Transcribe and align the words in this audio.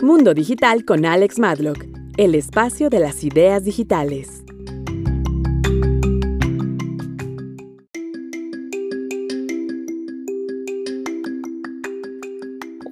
Mundo 0.00 0.32
Digital 0.32 0.84
con 0.84 1.04
Alex 1.04 1.40
Madlock, 1.40 1.84
el 2.16 2.36
espacio 2.36 2.88
de 2.88 3.00
las 3.00 3.24
ideas 3.24 3.64
digitales. 3.64 4.44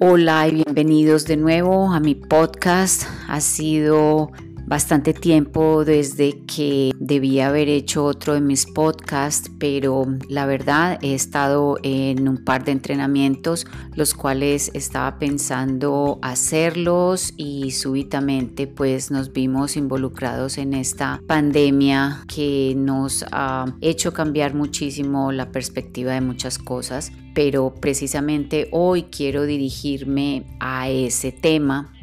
Hola 0.01 0.49
y 0.49 0.55
bienvenidos 0.55 1.25
de 1.25 1.37
nuevo 1.37 1.93
a 1.93 2.01
mi 2.01 2.13
podcast. 2.13 3.03
Ha 3.29 3.39
sido 3.39 4.29
bastante 4.65 5.13
tiempo 5.13 5.85
desde 5.85 6.43
que 6.45 6.91
debía 7.07 7.47
haber 7.47 7.69
hecho 7.69 8.03
otro 8.03 8.33
de 8.33 8.41
mis 8.41 8.65
podcasts, 8.65 9.49
pero 9.57 10.05
la 10.27 10.45
verdad 10.45 10.99
he 11.01 11.13
estado 11.13 11.77
en 11.81 12.27
un 12.27 12.43
par 12.43 12.65
de 12.65 12.73
entrenamientos, 12.73 13.65
los 13.95 14.13
cuales 14.13 14.69
estaba 14.73 15.17
pensando 15.17 16.19
hacerlos 16.21 17.33
y 17.37 17.71
súbitamente 17.71 18.67
pues 18.67 19.09
nos 19.09 19.31
vimos 19.31 19.77
involucrados 19.77 20.57
en 20.57 20.73
esta 20.73 21.21
pandemia 21.25 22.23
que 22.27 22.73
nos 22.75 23.25
ha 23.31 23.73
hecho 23.79 24.11
cambiar 24.11 24.53
muchísimo 24.53 25.31
la 25.31 25.51
perspectiva 25.51 26.11
de 26.11 26.21
muchas 26.21 26.59
cosas, 26.59 27.13
pero 27.33 27.73
precisamente 27.73 28.67
hoy 28.71 29.03
quiero 29.03 29.43
dirigirme 29.43 30.43
a 30.59 30.89
ese 30.89 31.31
tema 31.31 31.93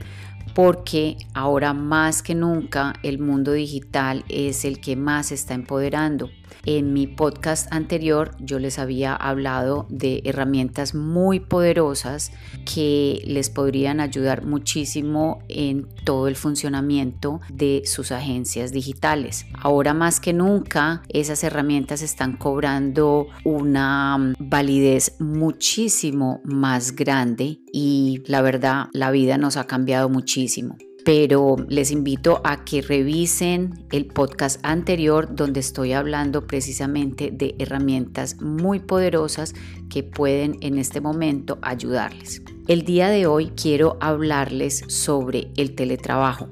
porque 0.54 1.16
ahora 1.34 1.74
más 1.74 2.22
que 2.22 2.34
nunca 2.34 2.94
el 3.02 3.18
mundo 3.18 3.52
digital 3.52 4.24
es 4.28 4.64
el 4.64 4.80
que 4.80 4.96
más 4.96 5.32
está 5.32 5.54
empoderando. 5.54 6.30
En 6.64 6.92
mi 6.92 7.06
podcast 7.06 7.72
anterior 7.72 8.30
yo 8.40 8.58
les 8.58 8.78
había 8.78 9.14
hablado 9.14 9.86
de 9.88 10.22
herramientas 10.24 10.94
muy 10.94 11.40
poderosas 11.40 12.32
que 12.64 13.22
les 13.26 13.50
podrían 13.50 14.00
ayudar 14.00 14.44
muchísimo 14.44 15.40
en 15.48 15.88
todo 16.04 16.28
el 16.28 16.36
funcionamiento 16.36 17.40
de 17.52 17.82
sus 17.84 18.12
agencias 18.12 18.72
digitales. 18.72 19.46
Ahora 19.60 19.94
más 19.94 20.20
que 20.20 20.32
nunca 20.32 21.02
esas 21.08 21.44
herramientas 21.44 22.02
están 22.02 22.36
cobrando 22.36 23.26
una 23.44 24.34
validez 24.38 25.16
muchísimo 25.20 26.40
más 26.44 26.94
grande 26.96 27.60
y 27.72 28.22
la 28.26 28.42
verdad 28.42 28.86
la 28.92 29.10
vida 29.10 29.38
nos 29.38 29.56
ha 29.56 29.66
cambiado 29.66 30.08
muchísimo 30.08 30.76
pero 31.04 31.56
les 31.68 31.90
invito 31.90 32.40
a 32.44 32.64
que 32.64 32.80
revisen 32.80 33.84
el 33.92 34.06
podcast 34.06 34.58
anterior 34.62 35.34
donde 35.34 35.60
estoy 35.60 35.92
hablando 35.92 36.46
precisamente 36.46 37.30
de 37.30 37.54
herramientas 37.58 38.40
muy 38.40 38.80
poderosas 38.80 39.54
que 39.90 40.02
pueden 40.02 40.56
en 40.62 40.78
este 40.78 41.00
momento 41.02 41.58
ayudarles. 41.60 42.42
El 42.66 42.84
día 42.84 43.10
de 43.10 43.26
hoy 43.26 43.52
quiero 43.54 43.98
hablarles 44.00 44.84
sobre 44.88 45.50
el 45.56 45.74
teletrabajo. 45.74 46.48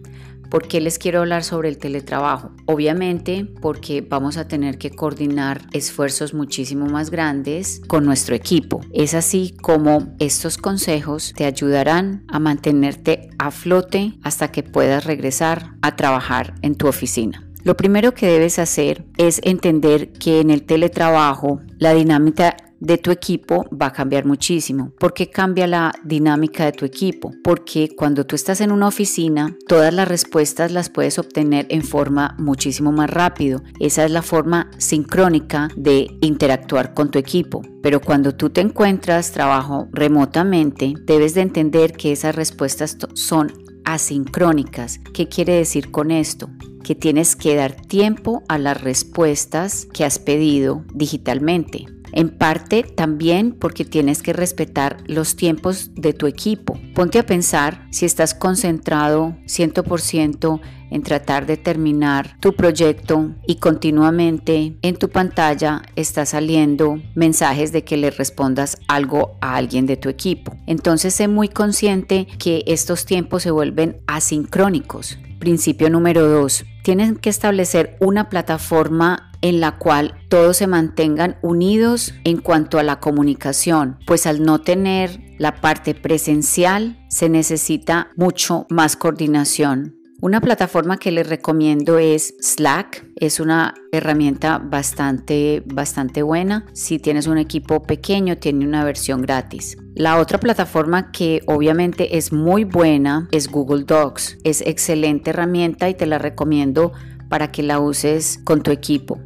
¿Por 0.52 0.68
qué 0.68 0.82
les 0.82 0.98
quiero 0.98 1.20
hablar 1.20 1.44
sobre 1.44 1.70
el 1.70 1.78
teletrabajo? 1.78 2.50
Obviamente 2.66 3.46
porque 3.62 4.02
vamos 4.02 4.36
a 4.36 4.48
tener 4.48 4.76
que 4.76 4.90
coordinar 4.90 5.62
esfuerzos 5.72 6.34
muchísimo 6.34 6.84
más 6.84 7.08
grandes 7.08 7.80
con 7.86 8.04
nuestro 8.04 8.34
equipo. 8.34 8.82
Es 8.92 9.14
así 9.14 9.54
como 9.62 10.14
estos 10.18 10.58
consejos 10.58 11.32
te 11.34 11.46
ayudarán 11.46 12.26
a 12.28 12.38
mantenerte 12.38 13.30
a 13.38 13.50
flote 13.50 14.18
hasta 14.22 14.52
que 14.52 14.62
puedas 14.62 15.06
regresar 15.06 15.72
a 15.80 15.96
trabajar 15.96 16.52
en 16.60 16.74
tu 16.74 16.86
oficina. 16.86 17.48
Lo 17.64 17.74
primero 17.74 18.12
que 18.12 18.26
debes 18.26 18.58
hacer 18.58 19.06
es 19.16 19.40
entender 19.44 20.12
que 20.12 20.40
en 20.40 20.50
el 20.50 20.64
teletrabajo 20.64 21.60
la 21.78 21.94
dinámica 21.94 22.56
de 22.82 22.98
tu 22.98 23.12
equipo 23.12 23.64
va 23.70 23.86
a 23.86 23.92
cambiar 23.92 24.26
muchísimo. 24.26 24.92
¿Por 24.98 25.14
qué 25.14 25.30
cambia 25.30 25.68
la 25.68 25.92
dinámica 26.02 26.64
de 26.64 26.72
tu 26.72 26.84
equipo? 26.84 27.32
Porque 27.44 27.90
cuando 27.96 28.26
tú 28.26 28.34
estás 28.34 28.60
en 28.60 28.72
una 28.72 28.88
oficina, 28.88 29.56
todas 29.68 29.94
las 29.94 30.08
respuestas 30.08 30.72
las 30.72 30.90
puedes 30.90 31.18
obtener 31.18 31.66
en 31.68 31.84
forma 31.84 32.34
muchísimo 32.38 32.90
más 32.90 33.08
rápido. 33.08 33.62
Esa 33.78 34.04
es 34.04 34.10
la 34.10 34.22
forma 34.22 34.68
sincrónica 34.78 35.68
de 35.76 36.08
interactuar 36.20 36.92
con 36.92 37.10
tu 37.12 37.20
equipo. 37.20 37.62
Pero 37.82 38.00
cuando 38.00 38.34
tú 38.34 38.50
te 38.50 38.60
encuentras 38.60 39.30
trabajo 39.30 39.88
remotamente, 39.92 40.94
debes 41.06 41.34
de 41.34 41.42
entender 41.42 41.92
que 41.92 42.10
esas 42.10 42.34
respuestas 42.34 42.98
son 43.14 43.52
asincrónicas. 43.84 44.98
¿Qué 45.14 45.28
quiere 45.28 45.54
decir 45.54 45.92
con 45.92 46.10
esto? 46.10 46.50
Que 46.82 46.96
tienes 46.96 47.36
que 47.36 47.54
dar 47.54 47.76
tiempo 47.76 48.42
a 48.48 48.58
las 48.58 48.80
respuestas 48.80 49.86
que 49.92 50.04
has 50.04 50.18
pedido 50.18 50.84
digitalmente. 50.92 51.86
En 52.12 52.28
parte 52.28 52.82
también 52.82 53.52
porque 53.52 53.84
tienes 53.84 54.22
que 54.22 54.32
respetar 54.32 54.98
los 55.06 55.36
tiempos 55.36 55.90
de 55.94 56.12
tu 56.12 56.26
equipo. 56.26 56.78
Ponte 56.94 57.18
a 57.18 57.26
pensar 57.26 57.86
si 57.90 58.04
estás 58.04 58.34
concentrado 58.34 59.34
100% 59.46 60.60
en 60.92 61.02
tratar 61.02 61.46
de 61.46 61.56
terminar 61.56 62.36
tu 62.38 62.52
proyecto 62.52 63.34
y 63.46 63.56
continuamente 63.56 64.76
en 64.82 64.96
tu 64.96 65.08
pantalla 65.08 65.82
está 65.96 66.26
saliendo 66.26 67.00
mensajes 67.14 67.72
de 67.72 67.82
que 67.82 67.96
le 67.96 68.10
respondas 68.10 68.76
algo 68.88 69.36
a 69.40 69.56
alguien 69.56 69.86
de 69.86 69.96
tu 69.96 70.10
equipo. 70.10 70.54
Entonces 70.66 71.14
sé 71.14 71.28
muy 71.28 71.48
consciente 71.48 72.26
que 72.38 72.62
estos 72.66 73.06
tiempos 73.06 73.42
se 73.42 73.50
vuelven 73.50 74.02
asincrónicos. 74.06 75.18
Principio 75.38 75.88
número 75.88 76.28
dos, 76.28 76.64
tienen 76.84 77.16
que 77.16 77.30
establecer 77.30 77.96
una 77.98 78.28
plataforma 78.28 79.31
en 79.42 79.60
la 79.60 79.78
cual 79.78 80.14
todos 80.28 80.56
se 80.56 80.66
mantengan 80.66 81.36
unidos 81.42 82.14
en 82.24 82.38
cuanto 82.38 82.78
a 82.78 82.82
la 82.82 83.00
comunicación, 83.00 83.98
pues 84.06 84.26
al 84.26 84.42
no 84.42 84.60
tener 84.60 85.20
la 85.38 85.60
parte 85.60 85.94
presencial 85.94 87.04
se 87.08 87.28
necesita 87.28 88.10
mucho 88.16 88.66
más 88.70 88.96
coordinación. 88.96 89.98
Una 90.22 90.40
plataforma 90.40 90.98
que 90.98 91.10
les 91.10 91.28
recomiendo 91.28 91.98
es 91.98 92.36
Slack. 92.40 93.04
Es 93.16 93.40
una 93.40 93.74
herramienta 93.90 94.58
bastante, 94.58 95.64
bastante 95.66 96.22
buena. 96.22 96.64
Si 96.74 97.00
tienes 97.00 97.26
un 97.26 97.38
equipo 97.38 97.82
pequeño, 97.82 98.38
tiene 98.38 98.64
una 98.64 98.84
versión 98.84 99.20
gratis. 99.20 99.76
La 99.96 100.20
otra 100.20 100.38
plataforma 100.38 101.10
que 101.10 101.42
obviamente 101.46 102.16
es 102.16 102.32
muy 102.32 102.62
buena 102.62 103.26
es 103.32 103.48
Google 103.48 103.82
Docs. 103.82 104.38
Es 104.44 104.60
excelente 104.60 105.30
herramienta 105.30 105.88
y 105.88 105.94
te 105.94 106.06
la 106.06 106.18
recomiendo 106.18 106.92
para 107.28 107.50
que 107.50 107.64
la 107.64 107.80
uses 107.80 108.38
con 108.44 108.62
tu 108.62 108.70
equipo. 108.70 109.18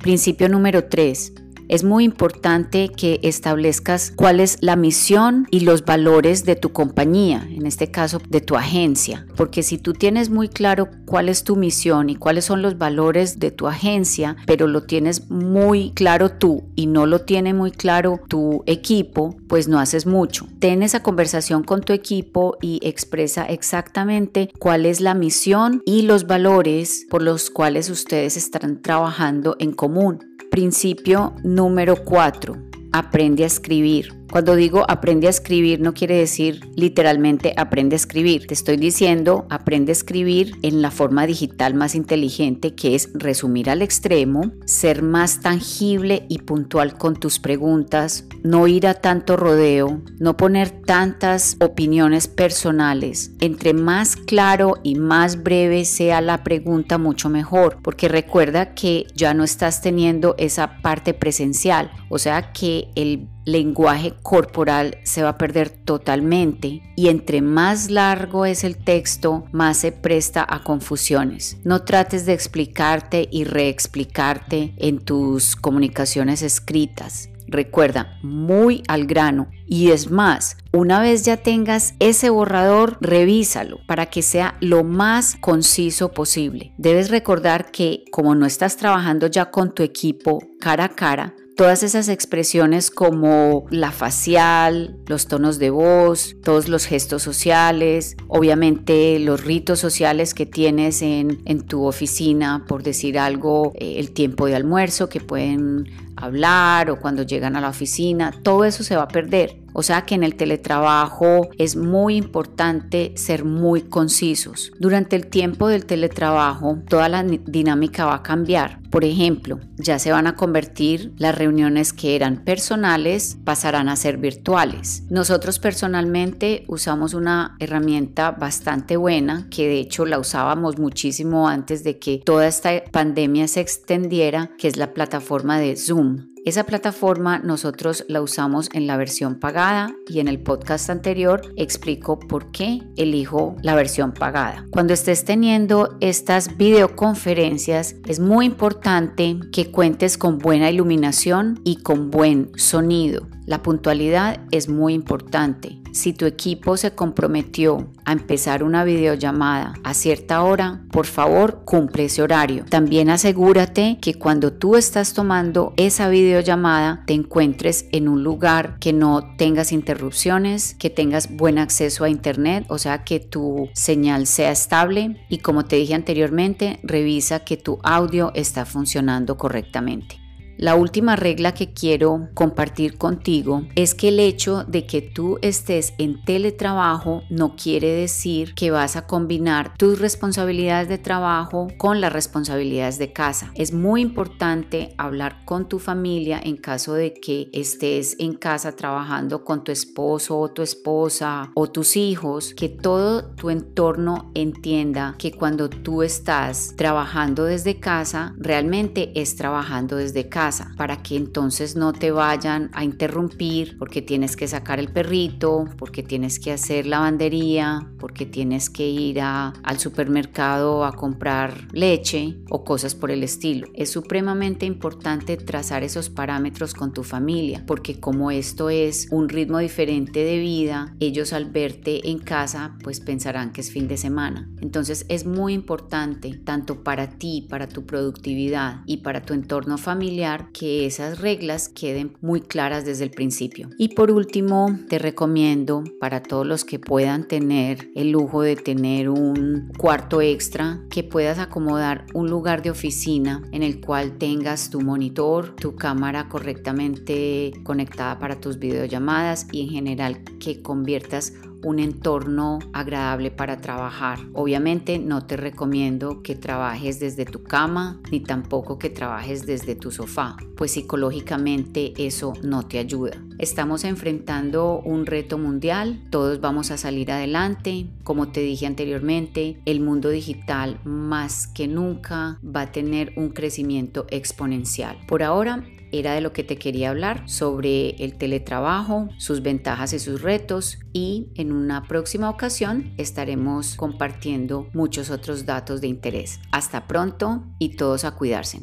Principio 0.00 0.48
número 0.48 0.88
3. 0.88 1.39
Es 1.70 1.84
muy 1.84 2.02
importante 2.02 2.88
que 2.88 3.20
establezcas 3.22 4.12
cuál 4.16 4.40
es 4.40 4.58
la 4.60 4.74
misión 4.74 5.46
y 5.52 5.60
los 5.60 5.84
valores 5.84 6.44
de 6.44 6.56
tu 6.56 6.72
compañía, 6.72 7.46
en 7.48 7.64
este 7.64 7.92
caso 7.92 8.20
de 8.28 8.40
tu 8.40 8.56
agencia, 8.56 9.24
porque 9.36 9.62
si 9.62 9.78
tú 9.78 9.92
tienes 9.92 10.30
muy 10.30 10.48
claro 10.48 10.88
cuál 11.06 11.28
es 11.28 11.44
tu 11.44 11.54
misión 11.54 12.10
y 12.10 12.16
cuáles 12.16 12.46
son 12.46 12.60
los 12.60 12.76
valores 12.76 13.38
de 13.38 13.52
tu 13.52 13.68
agencia, 13.68 14.36
pero 14.46 14.66
lo 14.66 14.82
tienes 14.82 15.30
muy 15.30 15.92
claro 15.92 16.32
tú 16.32 16.64
y 16.74 16.88
no 16.88 17.06
lo 17.06 17.20
tiene 17.20 17.54
muy 17.54 17.70
claro 17.70 18.18
tu 18.26 18.64
equipo, 18.66 19.36
pues 19.48 19.68
no 19.68 19.78
haces 19.78 20.06
mucho. 20.06 20.48
Ten 20.58 20.82
esa 20.82 21.04
conversación 21.04 21.62
con 21.62 21.82
tu 21.82 21.92
equipo 21.92 22.56
y 22.60 22.80
expresa 22.82 23.44
exactamente 23.44 24.50
cuál 24.58 24.86
es 24.86 25.00
la 25.00 25.14
misión 25.14 25.82
y 25.86 26.02
los 26.02 26.26
valores 26.26 27.06
por 27.08 27.22
los 27.22 27.48
cuales 27.48 27.90
ustedes 27.90 28.36
están 28.36 28.82
trabajando 28.82 29.54
en 29.60 29.70
común. 29.70 30.30
Principio 30.50 31.32
número 31.44 31.94
4. 32.04 32.56
Aprende 32.92 33.44
a 33.44 33.46
escribir. 33.46 34.19
Cuando 34.30 34.54
digo 34.54 34.84
aprende 34.88 35.26
a 35.26 35.30
escribir 35.30 35.80
no 35.80 35.92
quiere 35.92 36.16
decir 36.16 36.60
literalmente 36.76 37.52
aprende 37.56 37.96
a 37.96 37.98
escribir. 37.98 38.46
Te 38.46 38.54
estoy 38.54 38.76
diciendo 38.76 39.46
aprende 39.50 39.90
a 39.90 39.92
escribir 39.92 40.56
en 40.62 40.82
la 40.82 40.92
forma 40.92 41.26
digital 41.26 41.74
más 41.74 41.96
inteligente 41.96 42.74
que 42.74 42.94
es 42.94 43.10
resumir 43.14 43.68
al 43.68 43.82
extremo, 43.82 44.52
ser 44.66 45.02
más 45.02 45.40
tangible 45.40 46.26
y 46.28 46.38
puntual 46.38 46.96
con 46.96 47.16
tus 47.16 47.40
preguntas, 47.40 48.24
no 48.44 48.68
ir 48.68 48.86
a 48.86 48.94
tanto 48.94 49.36
rodeo, 49.36 50.00
no 50.18 50.36
poner 50.36 50.70
tantas 50.70 51.56
opiniones 51.60 52.28
personales. 52.28 53.32
Entre 53.40 53.74
más 53.74 54.14
claro 54.14 54.74
y 54.84 54.94
más 54.94 55.42
breve 55.42 55.84
sea 55.84 56.20
la 56.20 56.44
pregunta, 56.44 56.98
mucho 56.98 57.28
mejor, 57.28 57.78
porque 57.82 58.08
recuerda 58.08 58.74
que 58.74 59.06
ya 59.14 59.34
no 59.34 59.42
estás 59.42 59.82
teniendo 59.82 60.34
esa 60.38 60.80
parte 60.82 61.14
presencial, 61.14 61.90
o 62.08 62.18
sea 62.18 62.52
que 62.52 62.88
el 62.94 63.28
lenguaje 63.52 64.14
corporal 64.22 64.98
se 65.04 65.22
va 65.22 65.30
a 65.30 65.38
perder 65.38 65.70
totalmente 65.70 66.82
y 66.96 67.08
entre 67.08 67.42
más 67.42 67.90
largo 67.90 68.46
es 68.46 68.64
el 68.64 68.76
texto, 68.76 69.44
más 69.52 69.78
se 69.78 69.92
presta 69.92 70.46
a 70.48 70.62
confusiones. 70.62 71.58
No 71.64 71.82
trates 71.82 72.26
de 72.26 72.32
explicarte 72.32 73.28
y 73.30 73.44
reexplicarte 73.44 74.74
en 74.76 74.98
tus 74.98 75.56
comunicaciones 75.56 76.42
escritas. 76.42 77.30
Recuerda, 77.50 78.16
muy 78.22 78.84
al 78.86 79.06
grano. 79.06 79.50
Y 79.66 79.90
es 79.90 80.10
más, 80.10 80.56
una 80.72 81.00
vez 81.00 81.24
ya 81.24 81.36
tengas 81.36 81.94
ese 81.98 82.30
borrador, 82.30 82.96
revísalo 83.00 83.80
para 83.88 84.06
que 84.06 84.22
sea 84.22 84.56
lo 84.60 84.84
más 84.84 85.36
conciso 85.40 86.12
posible. 86.12 86.72
Debes 86.78 87.10
recordar 87.10 87.72
que 87.72 88.04
como 88.12 88.36
no 88.36 88.46
estás 88.46 88.76
trabajando 88.76 89.26
ya 89.26 89.50
con 89.50 89.74
tu 89.74 89.82
equipo 89.82 90.38
cara 90.60 90.84
a 90.84 90.88
cara, 90.90 91.34
Todas 91.56 91.82
esas 91.82 92.08
expresiones 92.08 92.90
como 92.90 93.66
la 93.70 93.92
facial, 93.92 94.96
los 95.06 95.26
tonos 95.26 95.58
de 95.58 95.70
voz, 95.70 96.36
todos 96.42 96.68
los 96.68 96.86
gestos 96.86 97.22
sociales, 97.22 98.16
obviamente 98.28 99.18
los 99.18 99.44
ritos 99.44 99.78
sociales 99.78 100.32
que 100.32 100.46
tienes 100.46 101.02
en, 101.02 101.42
en 101.44 101.60
tu 101.66 101.84
oficina, 101.84 102.64
por 102.66 102.82
decir 102.82 103.18
algo, 103.18 103.72
eh, 103.74 103.96
el 103.98 104.12
tiempo 104.12 104.46
de 104.46 104.56
almuerzo 104.56 105.08
que 105.10 105.20
pueden 105.20 105.84
hablar 106.16 106.90
o 106.90 107.00
cuando 107.00 107.22
llegan 107.22 107.56
a 107.56 107.60
la 107.60 107.68
oficina, 107.68 108.32
todo 108.42 108.64
eso 108.64 108.82
se 108.82 108.96
va 108.96 109.02
a 109.02 109.08
perder. 109.08 109.60
O 109.72 109.82
sea 109.82 110.02
que 110.02 110.14
en 110.14 110.22
el 110.22 110.36
teletrabajo 110.36 111.48
es 111.58 111.76
muy 111.76 112.16
importante 112.16 113.12
ser 113.16 113.44
muy 113.44 113.82
concisos. 113.82 114.72
Durante 114.78 115.16
el 115.16 115.26
tiempo 115.26 115.68
del 115.68 115.86
teletrabajo, 115.86 116.78
toda 116.88 117.08
la 117.08 117.22
dinámica 117.22 118.06
va 118.06 118.16
a 118.16 118.22
cambiar. 118.22 118.80
Por 118.90 119.04
ejemplo, 119.04 119.60
ya 119.76 120.00
se 120.00 120.10
van 120.10 120.26
a 120.26 120.34
convertir 120.34 121.12
las 121.16 121.36
reuniones 121.36 121.92
que 121.92 122.16
eran 122.16 122.44
personales, 122.44 123.38
pasarán 123.44 123.88
a 123.88 123.94
ser 123.94 124.16
virtuales. 124.18 125.04
Nosotros 125.10 125.60
personalmente 125.60 126.64
usamos 126.66 127.14
una 127.14 127.56
herramienta 127.60 128.32
bastante 128.32 128.96
buena, 128.96 129.46
que 129.48 129.68
de 129.68 129.78
hecho 129.78 130.06
la 130.06 130.18
usábamos 130.18 130.78
muchísimo 130.78 131.48
antes 131.48 131.84
de 131.84 131.98
que 131.98 132.18
toda 132.24 132.48
esta 132.48 132.82
pandemia 132.90 133.46
se 133.46 133.60
extendiera, 133.60 134.50
que 134.58 134.66
es 134.66 134.76
la 134.76 134.92
plataforma 134.92 135.58
de 135.58 135.76
Zoom. 135.76 136.29
Esa 136.46 136.64
plataforma 136.64 137.38
nosotros 137.38 138.04
la 138.08 138.22
usamos 138.22 138.70
en 138.72 138.86
la 138.86 138.96
versión 138.96 139.38
pagada 139.38 139.94
y 140.08 140.20
en 140.20 140.28
el 140.28 140.42
podcast 140.42 140.88
anterior 140.88 141.42
explico 141.56 142.18
por 142.18 142.50
qué 142.50 142.80
elijo 142.96 143.56
la 143.62 143.74
versión 143.74 144.12
pagada. 144.12 144.66
Cuando 144.70 144.94
estés 144.94 145.26
teniendo 145.26 145.96
estas 146.00 146.56
videoconferencias 146.56 147.96
es 148.06 148.20
muy 148.20 148.46
importante 148.46 149.38
que 149.52 149.70
cuentes 149.70 150.16
con 150.16 150.38
buena 150.38 150.70
iluminación 150.70 151.60
y 151.62 151.82
con 151.82 152.10
buen 152.10 152.50
sonido. 152.56 153.28
La 153.44 153.62
puntualidad 153.62 154.40
es 154.50 154.68
muy 154.68 154.94
importante. 154.94 155.79
Si 155.92 156.12
tu 156.12 156.26
equipo 156.26 156.76
se 156.76 156.92
comprometió 156.92 157.88
a 158.04 158.12
empezar 158.12 158.62
una 158.62 158.84
videollamada 158.84 159.74
a 159.82 159.94
cierta 159.94 160.42
hora, 160.42 160.82
por 160.90 161.06
favor 161.06 161.62
cumple 161.64 162.04
ese 162.04 162.22
horario. 162.22 162.64
También 162.68 163.10
asegúrate 163.10 163.98
que 164.00 164.14
cuando 164.14 164.52
tú 164.52 164.76
estás 164.76 165.14
tomando 165.14 165.74
esa 165.76 166.08
videollamada 166.08 167.02
te 167.06 167.14
encuentres 167.14 167.86
en 167.92 168.08
un 168.08 168.22
lugar 168.22 168.78
que 168.78 168.92
no 168.92 169.34
tengas 169.36 169.72
interrupciones, 169.72 170.74
que 170.74 170.90
tengas 170.90 171.34
buen 171.34 171.58
acceso 171.58 172.04
a 172.04 172.10
internet, 172.10 172.64
o 172.68 172.78
sea 172.78 173.02
que 173.02 173.18
tu 173.18 173.68
señal 173.74 174.26
sea 174.26 174.52
estable 174.52 175.24
y 175.28 175.38
como 175.38 175.64
te 175.64 175.76
dije 175.76 175.94
anteriormente, 175.94 176.78
revisa 176.82 177.40
que 177.40 177.56
tu 177.56 177.78
audio 177.82 178.30
está 178.34 178.64
funcionando 178.64 179.36
correctamente. 179.36 180.19
La 180.60 180.74
última 180.74 181.16
regla 181.16 181.54
que 181.54 181.72
quiero 181.72 182.28
compartir 182.34 182.98
contigo 182.98 183.62
es 183.76 183.94
que 183.94 184.08
el 184.08 184.20
hecho 184.20 184.62
de 184.64 184.84
que 184.84 185.00
tú 185.00 185.38
estés 185.40 185.94
en 185.96 186.22
teletrabajo 186.22 187.22
no 187.30 187.56
quiere 187.56 187.88
decir 187.88 188.54
que 188.54 188.70
vas 188.70 188.94
a 188.94 189.06
combinar 189.06 189.72
tus 189.78 189.98
responsabilidades 189.98 190.90
de 190.90 190.98
trabajo 190.98 191.68
con 191.78 192.02
las 192.02 192.12
responsabilidades 192.12 192.98
de 192.98 193.10
casa. 193.10 193.50
Es 193.54 193.72
muy 193.72 194.02
importante 194.02 194.94
hablar 194.98 195.46
con 195.46 195.66
tu 195.66 195.78
familia 195.78 196.38
en 196.44 196.58
caso 196.58 196.92
de 196.92 197.14
que 197.14 197.48
estés 197.54 198.16
en 198.18 198.34
casa 198.34 198.76
trabajando 198.76 199.44
con 199.44 199.64
tu 199.64 199.72
esposo 199.72 200.38
o 200.38 200.50
tu 200.50 200.60
esposa 200.60 201.52
o 201.54 201.70
tus 201.70 201.96
hijos, 201.96 202.52
que 202.52 202.68
todo 202.68 203.34
tu 203.34 203.48
entorno 203.48 204.30
entienda 204.34 205.14
que 205.16 205.32
cuando 205.32 205.70
tú 205.70 206.02
estás 206.02 206.74
trabajando 206.76 207.44
desde 207.44 207.80
casa, 207.80 208.34
realmente 208.36 209.10
es 209.18 209.36
trabajando 209.36 209.96
desde 209.96 210.28
casa 210.28 210.49
para 210.76 211.02
que 211.02 211.16
entonces 211.16 211.76
no 211.76 211.92
te 211.92 212.10
vayan 212.10 212.70
a 212.72 212.84
interrumpir 212.84 213.78
porque 213.78 214.02
tienes 214.02 214.36
que 214.36 214.48
sacar 214.48 214.78
el 214.78 214.92
perrito, 214.92 215.66
porque 215.76 216.02
tienes 216.02 216.38
que 216.38 216.52
hacer 216.52 216.86
lavandería, 216.86 217.88
porque 217.98 218.26
tienes 218.26 218.70
que 218.70 218.88
ir 218.88 219.20
al 219.20 219.78
supermercado 219.78 220.84
a 220.84 220.92
comprar 220.92 221.68
leche 221.72 222.38
o 222.50 222.64
cosas 222.64 222.94
por 222.94 223.10
el 223.10 223.22
estilo. 223.22 223.68
Es 223.74 223.90
supremamente 223.90 224.66
importante 224.66 225.36
trazar 225.36 225.82
esos 225.82 226.10
parámetros 226.10 226.74
con 226.74 226.92
tu 226.92 227.02
familia 227.02 227.64
porque 227.66 228.00
como 228.00 228.30
esto 228.30 228.70
es 228.70 229.08
un 229.10 229.28
ritmo 229.28 229.58
diferente 229.58 230.24
de 230.24 230.38
vida, 230.38 230.94
ellos 231.00 231.32
al 231.32 231.50
verte 231.50 232.10
en 232.10 232.18
casa 232.18 232.76
pues 232.82 233.00
pensarán 233.00 233.52
que 233.52 233.60
es 233.60 233.70
fin 233.70 233.88
de 233.88 233.96
semana. 233.96 234.48
Entonces 234.60 235.06
es 235.08 235.26
muy 235.26 235.52
importante 235.52 236.34
tanto 236.44 236.82
para 236.82 237.18
ti, 237.18 237.46
para 237.48 237.68
tu 237.68 237.86
productividad 237.86 238.82
y 238.86 238.98
para 238.98 239.22
tu 239.22 239.34
entorno 239.34 239.78
familiar 239.78 240.39
que 240.52 240.86
esas 240.86 241.20
reglas 241.20 241.68
queden 241.68 242.16
muy 242.20 242.40
claras 242.40 242.84
desde 242.84 243.04
el 243.04 243.10
principio. 243.10 243.70
Y 243.78 243.94
por 243.94 244.10
último, 244.10 244.78
te 244.88 244.98
recomiendo 244.98 245.84
para 246.00 246.22
todos 246.22 246.46
los 246.46 246.64
que 246.64 246.78
puedan 246.78 247.28
tener 247.28 247.90
el 247.94 248.10
lujo 248.10 248.42
de 248.42 248.56
tener 248.56 249.08
un 249.08 249.72
cuarto 249.78 250.20
extra, 250.20 250.80
que 250.90 251.04
puedas 251.04 251.38
acomodar 251.38 252.06
un 252.14 252.28
lugar 252.28 252.62
de 252.62 252.70
oficina 252.70 253.42
en 253.52 253.62
el 253.62 253.80
cual 253.80 254.18
tengas 254.18 254.70
tu 254.70 254.80
monitor, 254.80 255.54
tu 255.56 255.76
cámara 255.76 256.28
correctamente 256.28 257.52
conectada 257.62 258.18
para 258.18 258.40
tus 258.40 258.58
videollamadas 258.58 259.46
y 259.52 259.62
en 259.62 259.68
general 259.68 260.22
que 260.38 260.62
conviertas 260.62 261.34
un 261.62 261.78
entorno 261.78 262.58
agradable 262.72 263.30
para 263.30 263.60
trabajar. 263.60 264.18
Obviamente 264.32 264.98
no 264.98 265.26
te 265.26 265.36
recomiendo 265.36 266.22
que 266.22 266.34
trabajes 266.34 267.00
desde 267.00 267.24
tu 267.24 267.42
cama 267.42 268.00
ni 268.10 268.20
tampoco 268.20 268.78
que 268.78 268.90
trabajes 268.90 269.46
desde 269.46 269.74
tu 269.74 269.90
sofá, 269.90 270.36
pues 270.56 270.72
psicológicamente 270.72 271.92
eso 271.96 272.32
no 272.42 272.66
te 272.66 272.78
ayuda. 272.78 273.22
Estamos 273.38 273.84
enfrentando 273.84 274.80
un 274.84 275.06
reto 275.06 275.38
mundial, 275.38 276.02
todos 276.10 276.40
vamos 276.40 276.70
a 276.70 276.76
salir 276.76 277.10
adelante. 277.10 277.86
Como 278.04 278.28
te 278.28 278.40
dije 278.40 278.66
anteriormente, 278.66 279.60
el 279.64 279.80
mundo 279.80 280.10
digital 280.10 280.78
más 280.84 281.46
que 281.46 281.66
nunca 281.66 282.38
va 282.44 282.62
a 282.62 282.72
tener 282.72 283.12
un 283.16 283.30
crecimiento 283.30 284.06
exponencial. 284.10 284.98
Por 285.06 285.22
ahora 285.22 285.64
era 285.92 286.14
de 286.14 286.20
lo 286.20 286.32
que 286.32 286.44
te 286.44 286.56
quería 286.56 286.90
hablar 286.90 287.28
sobre 287.28 287.90
el 288.02 288.16
teletrabajo, 288.16 289.08
sus 289.18 289.42
ventajas 289.42 289.92
y 289.92 289.98
sus 289.98 290.22
retos 290.22 290.78
y 290.92 291.28
en 291.34 291.52
una 291.52 291.84
próxima 291.88 292.30
ocasión 292.30 292.92
estaremos 292.96 293.74
compartiendo 293.74 294.68
muchos 294.72 295.10
otros 295.10 295.46
datos 295.46 295.80
de 295.80 295.88
interés. 295.88 296.40
Hasta 296.52 296.86
pronto 296.86 297.44
y 297.58 297.76
todos 297.76 298.04
a 298.04 298.12
cuidarse. 298.12 298.60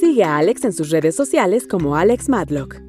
Sigue 0.00 0.24
a 0.24 0.38
Alex 0.38 0.64
en 0.64 0.72
sus 0.72 0.90
redes 0.90 1.14
sociales 1.14 1.66
como 1.66 1.96
Alex 1.96 2.28
Madlock. 2.28 2.85